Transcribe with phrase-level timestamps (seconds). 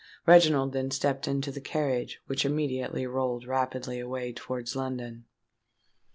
[0.25, 5.25] Reginald then stepped into the carriage, which immediately rolled rapidly away towards London.